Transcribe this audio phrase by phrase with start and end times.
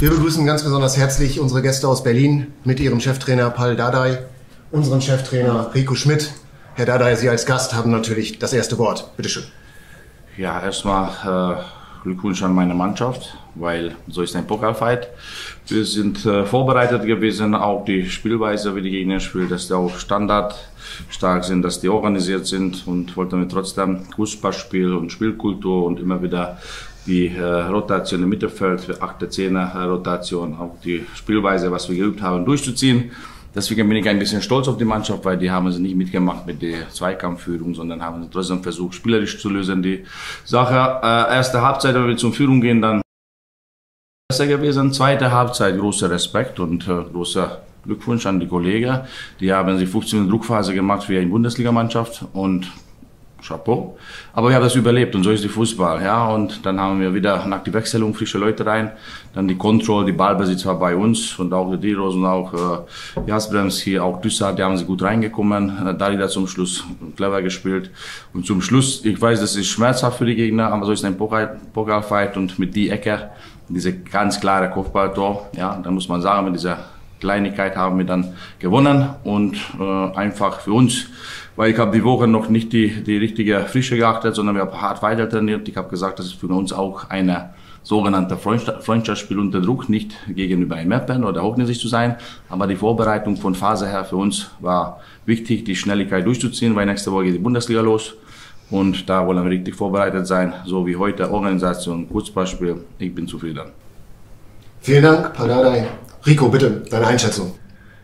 [0.00, 4.20] Wir begrüßen ganz besonders herzlich unsere Gäste aus Berlin mit ihrem Cheftrainer Paul Dardai,
[4.70, 6.32] unseren Cheftrainer Rico Schmidt.
[6.74, 9.14] Herr Dardai, Sie als Gast haben natürlich das erste Wort.
[9.18, 9.42] Bitte schön.
[10.38, 15.08] Ja, erstmal äh, Glückwunsch an meine Mannschaft, weil so ist ein Pokalfight.
[15.68, 19.98] Wir sind äh, vorbereitet gewesen, auch die Spielweise, wie die Gegner spielen, dass die auch
[19.98, 20.54] Standard
[21.08, 26.22] stark sind, dass die organisiert sind und wollten wir trotzdem Fußballspiel und Spielkultur und immer
[26.22, 26.58] wieder
[27.06, 32.22] die äh, Rotation im Mittelfeld, für 8 10 Rotation, auch die Spielweise, was wir geübt
[32.22, 33.10] haben, durchzuziehen.
[33.54, 36.46] Deswegen bin ich ein bisschen stolz auf die Mannschaft, weil die haben es nicht mitgemacht
[36.46, 39.82] mit der Zweikampfführung, sondern haben trotzdem versucht, spielerisch zu lösen.
[39.82, 40.04] Die
[40.44, 43.02] Sache, äh, erste Halbzeit, wenn wir zum Führung gehen, dann
[44.28, 44.92] besser gewesen.
[44.92, 49.00] Zweite Halbzeit, großer Respekt und äh, großer Glückwunsch an die Kollegen.
[49.40, 52.70] Die haben sich 15 Druckphase gemacht für eine Bundesligamannschaft und
[53.42, 53.96] Chapeau.
[54.32, 56.02] Aber wir haben das überlebt und so ist die Fußball.
[56.02, 58.92] Ja, und dann haben wir wieder nach der Wechselung frische Leute rein.
[59.34, 63.28] Dann die Kontrolle, die Ballbesitz war bei uns und auch die Diros und auch äh,
[63.28, 65.86] Jasbrems hier, auch Düssard, die haben sie gut reingekommen.
[65.86, 66.84] Äh, Dalida zum Schluss
[67.16, 67.90] clever gespielt.
[68.34, 71.16] Und zum Schluss, ich weiß, das ist schmerzhaft für die Gegner, aber so ist ein
[71.16, 73.30] Pokalfight und mit die Ecke,
[73.68, 76.78] diese ganz klare Kopfballtor, ja, da muss man sagen, mit dieser
[77.20, 81.06] Kleinigkeit haben wir dann gewonnen und äh, einfach für uns
[81.60, 84.80] weil ich habe die Woche noch nicht die, die richtige Frische geachtet, sondern wir haben
[84.80, 85.68] hart weiter trainiert.
[85.68, 87.50] Ich habe gesagt, das ist für uns auch eine
[87.82, 92.16] sogenannte Freundschaftsspiel unter Druck, nicht gegenüber ein Mappen oder hochnäsig zu sein.
[92.48, 97.12] Aber die Vorbereitung von Phase her für uns war wichtig, die Schnelligkeit durchzuziehen, weil nächste
[97.12, 98.14] Woche geht die Bundesliga los.
[98.70, 102.76] Und da wollen wir richtig vorbereitet sein, so wie heute Organisation, Kurzbeispiel.
[102.98, 103.66] Ich bin zufrieden.
[104.80, 105.88] Vielen Dank, Paladai.
[106.26, 107.54] Rico, bitte, deine Einschätzung.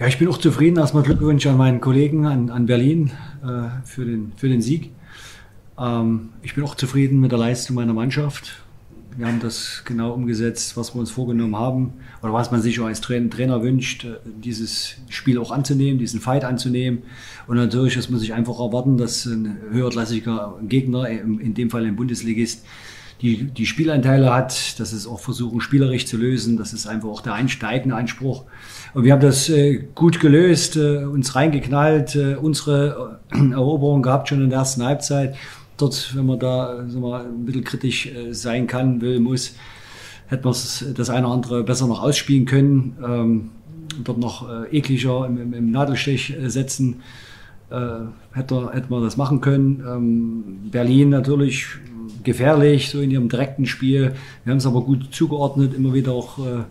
[0.00, 0.78] Ja, ich bin auch zufrieden.
[0.78, 3.12] Erstmal Glückwunsch an meinen Kollegen an, an Berlin
[3.44, 4.90] äh, für, den, für den Sieg.
[5.78, 8.62] Ähm, ich bin auch zufrieden mit der Leistung meiner Mannschaft.
[9.16, 12.86] Wir haben das genau umgesetzt, was wir uns vorgenommen haben oder was man sich auch
[12.86, 17.02] als Trainer, wünscht, äh, dieses Spiel auch anzunehmen, diesen Fight anzunehmen.
[17.46, 21.94] Und natürlich, das muss ich einfach erwarten, dass ein höherklassiger Gegner, in dem Fall ein
[21.94, 22.64] Bundesligist,
[23.22, 26.56] die, die Spielanteile hat, dass es auch versuchen, spielerisch zu lösen.
[26.56, 28.44] Das ist einfach auch der einsteigende Anspruch.
[28.94, 34.28] Und wir haben das äh, gut gelöst, äh, uns reingeknallt, äh, unsere äh, Eroberung gehabt
[34.28, 35.36] schon in der ersten Halbzeit.
[35.76, 39.54] Dort, wenn man da wir, ein bisschen kritisch äh, sein kann, will, muss,
[40.28, 40.54] hätte man
[40.94, 42.96] das eine oder andere besser noch ausspielen können.
[43.06, 43.50] Ähm,
[44.02, 47.02] dort noch äh, ekliger im, im, im Nadelstich setzen.
[48.32, 49.84] hätte, hätte man das machen können.
[49.86, 51.66] Ähm, Berlin natürlich
[52.22, 54.12] gefährlich, so in ihrem direkten Spiel.
[54.44, 56.64] Wir haben es aber gut zugeordnet, immer wieder auch äh,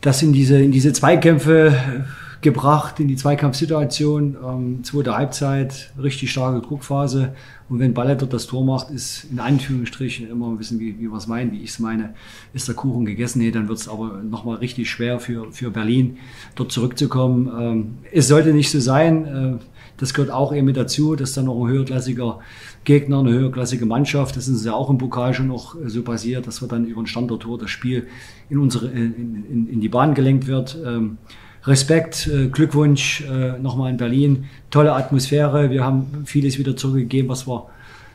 [0.00, 2.04] das in diese, in diese Zweikämpfe
[2.42, 4.36] gebracht, in die Zweikampfsituation.
[4.44, 7.34] Ähm, zweite Halbzeit, richtig starke Druckphase.
[7.68, 11.08] Und wenn Ballet dort das Tor macht, ist in Anführungsstrichen immer ein bisschen, wie, wie
[11.10, 12.14] wir es meinen, wie ich es meine,
[12.54, 13.40] ist der Kuchen gegessen.
[13.40, 16.18] Nee, dann wird es aber nochmal richtig schwer für, für Berlin,
[16.54, 17.50] dort zurückzukommen.
[17.58, 19.26] Ähm, es sollte nicht so sein.
[19.26, 22.40] Äh, das gehört auch eben mit dazu, dass dann noch ein höherklassiger
[22.84, 26.60] Gegner, eine höherklassige Mannschaft, das ist ja auch im Pokal schon noch so passiert, dass
[26.60, 28.06] wir dann über ein Standardtor das Spiel
[28.50, 30.78] in unsere, in, in, in die Bahn gelenkt wird.
[30.84, 31.18] Ähm,
[31.64, 34.44] Respekt, äh, Glückwunsch äh, nochmal in Berlin.
[34.70, 35.70] Tolle Atmosphäre.
[35.70, 37.66] Wir haben vieles wieder zurückgegeben, was wir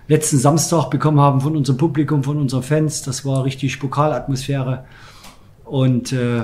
[0.07, 3.01] letzten Samstag bekommen haben von unserem Publikum, von unseren Fans.
[3.01, 4.85] Das war richtig Pokalatmosphäre.
[5.65, 6.43] Und äh,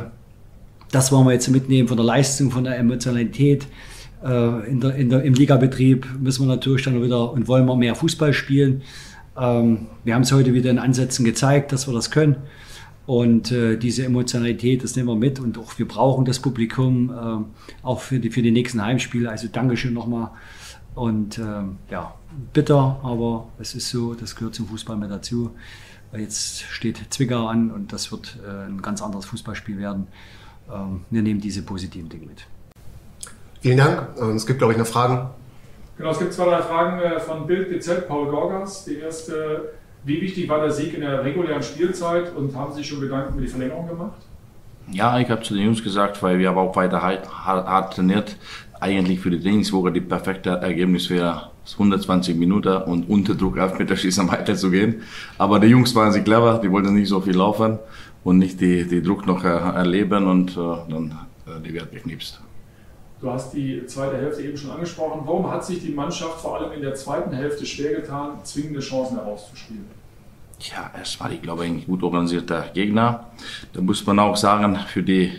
[0.92, 3.68] das wollen wir jetzt mitnehmen von der Leistung, von der Emotionalität.
[4.24, 7.76] Äh, in der, in der, Im Ligabetrieb müssen wir natürlich dann wieder und wollen wir
[7.76, 8.82] mehr Fußball spielen.
[9.38, 12.38] Ähm, wir haben es heute wieder in Ansätzen gezeigt, dass wir das können.
[13.06, 17.86] Und äh, diese Emotionalität, das nehmen wir mit und auch wir brauchen das Publikum äh,
[17.86, 19.30] auch für die, für die nächsten Heimspiele.
[19.30, 20.32] Also Dankeschön nochmal.
[20.94, 22.16] Und äh, ja,
[22.54, 25.52] bitter, aber es ist so, das gehört zum Fußball mit dazu.
[26.18, 30.08] Jetzt steht Zwickau an und das wird äh, ein ganz anderes Fußballspiel werden.
[30.70, 32.48] Ähm, wir nehmen diese positiven Dinge mit.
[33.62, 34.08] Vielen Dank.
[34.36, 35.30] Es gibt, glaube ich, noch Fragen.
[35.98, 38.86] Genau, es gibt zwei, drei Fragen äh, von Bild GZ, Paul Gorgas.
[38.86, 39.74] Die erste,
[40.04, 43.34] wie wichtig war der Sieg in der regulären Spielzeit und haben Sie sich schon Gedanken
[43.34, 44.22] über die Verlängerung gemacht?
[44.92, 48.38] Ja, ich habe zu den Jungs gesagt, weil wir haben auch weiter hart, hart trainiert.
[48.80, 54.30] Eigentlich für die Trainingswoche die perfekte Ergebnis wäre 120 Minuten und unter Druck auf Meterschießen
[54.32, 55.02] weiterzugehen.
[55.40, 57.80] Aber die Jungs waren sie clever, die wollten nicht so viel laufen
[58.24, 60.56] und nicht die, die Druck noch äh, erleben und äh,
[60.90, 61.18] dann
[61.48, 62.40] äh, die wird geknipst.
[63.20, 65.22] Du hast die zweite Hälfte eben schon angesprochen.
[65.26, 69.18] Warum hat sich die Mannschaft vor allem in der zweiten Hälfte schwer getan, zwingende Chancen
[69.18, 69.86] herauszuspielen?
[70.60, 73.32] Ja, es war, ich glaube, ein gut organisierter Gegner.
[73.74, 75.32] Da muss man auch sagen, für die,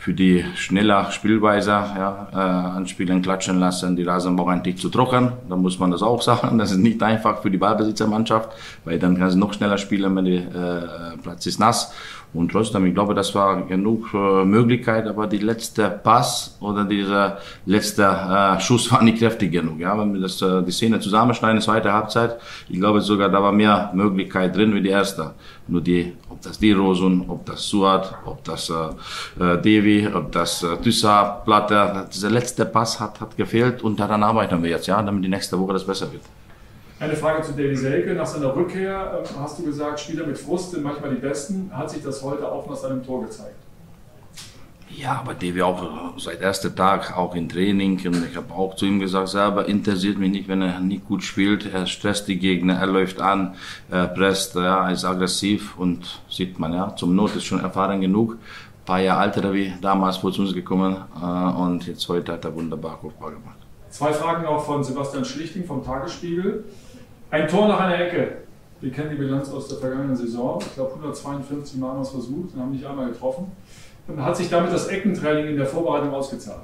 [0.00, 5.32] für die schneller Spielweise, ja, äh, anspielen, klatschen lassen, die Rasenbau ein zu trocken.
[5.46, 6.58] Da muss man das auch sagen.
[6.60, 8.50] Das ist nicht einfach für die Ballbesitzermannschaft,
[8.84, 11.92] weil dann kann sie noch schneller spielen, wenn der äh, Platz ist nass.
[12.32, 17.38] Und trotzdem, ich glaube, das war genug äh, Möglichkeit, aber die letzte Pass oder dieser
[17.66, 19.80] letzte äh, Schuss war nicht kräftig genug.
[19.80, 22.36] Ja, wenn wir das, äh, die Szene zusammenschneiden, zweite Halbzeit,
[22.68, 25.32] ich glaube sogar, da war mehr Möglichkeit drin wie die erste.
[25.66, 29.60] Nur die, ob das die Rosen, ob das Suat, ob das äh, äh
[29.90, 34.62] Devi, ob das äh, Thyssa, Platte, dieser letzte Pass hat, hat gefehlt und daran arbeiten
[34.62, 36.22] wir jetzt, ja, damit die nächste Woche das besser wird.
[37.00, 38.14] Eine Frage zu Davy Selke.
[38.14, 41.70] Nach seiner Rückkehr ähm, hast du gesagt, Spieler mit Frust sind manchmal die besten.
[41.72, 43.56] Hat sich das heute auch nach seinem Tor gezeigt?
[44.90, 48.00] Ja, aber Davy auch seit ersten Tag, auch im Training.
[48.04, 51.22] Und ich habe auch zu ihm gesagt, selber interessiert mich nicht, wenn er nicht gut
[51.22, 51.72] spielt.
[51.72, 53.54] Er stresst die Gegner, er läuft an,
[53.90, 58.00] er presst, ja, er ist aggressiv und sieht man, ja, zum Not ist schon erfahren
[58.02, 58.36] genug.
[58.90, 62.98] Paar Jahre älter wie damals vor uns gekommen äh, und jetzt heute hat er wunderbar
[62.98, 63.58] Kopfball gemacht.
[63.88, 66.64] Zwei Fragen noch von Sebastian Schlichting vom Tagesspiegel.
[67.30, 68.38] Ein Tor nach einer Ecke.
[68.80, 70.58] Wir kennen die Bilanz aus der vergangenen Saison.
[70.60, 73.52] Ich glaube, 152 Mal haben wir es versucht und haben nicht einmal getroffen.
[74.08, 76.58] Und hat sich damit das Eckentraining in der Vorbereitung ausgezahlt.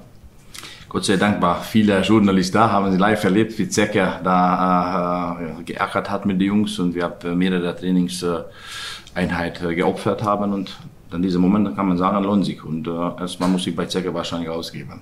[0.89, 5.63] Gott sei Dank war viele Journalisten da, haben sie live erlebt, wie Zecke da äh,
[5.63, 10.77] geärgert hat mit den Jungs und wir haben mehrere Trainingseinheiten äh, geopfert haben und
[11.11, 14.13] dann diese Momente kann man sagen, lohnt sich und äh, erstmal muss ich bei Zecke
[14.13, 15.01] wahrscheinlich ausgeben.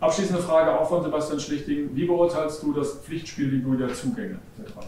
[0.00, 1.90] Abschließende Frage auch von Sebastian Schlichting.
[1.94, 4.86] Wie beurteilst du das Pflichtspielniveau der Zugänge der drei?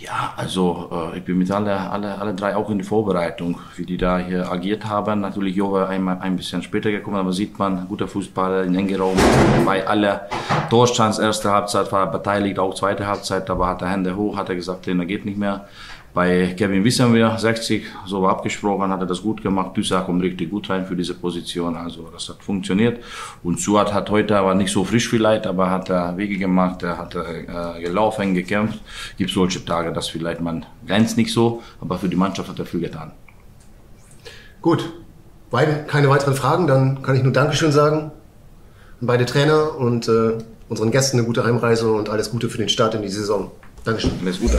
[0.00, 3.84] Ja, also äh, ich bin mit alle, alle, alle drei auch in die Vorbereitung, wie
[3.84, 5.20] die da hier agiert haben.
[5.20, 9.16] Natürlich Jove einmal ein bisschen später gekommen, aber sieht man, guter Fußballer in engen Raum.
[9.64, 10.28] Bei aller
[10.70, 14.48] Torstands erste Halbzeit war er beteiligt, auch zweite Halbzeit, aber hat er Hände hoch, hat
[14.48, 15.66] er gesagt, der geht nicht mehr.
[16.14, 19.76] Bei Kevin wissen wir, 60, so war abgesprochen, hat er das gut gemacht.
[19.76, 23.02] Düsseldorf kommt richtig gut rein für diese Position, also das hat funktioniert.
[23.42, 26.98] Und Suat hat heute aber nicht so frisch vielleicht, aber hat er Wege gemacht, er
[26.98, 28.80] hat äh, gelaufen, gekämpft.
[29.16, 32.66] Gibt solche Tage, dass vielleicht man glänzt nicht so, aber für die Mannschaft hat er
[32.66, 33.12] viel getan.
[34.60, 34.92] Gut,
[35.50, 38.10] beide keine weiteren Fragen, dann kann ich nur Dankeschön sagen
[39.02, 40.38] an beide Trainer und äh,
[40.68, 43.50] unseren Gästen eine gute Heimreise und alles Gute für den Start in die Saison.
[43.84, 44.12] Dankeschön.
[44.22, 44.50] Alles Gute.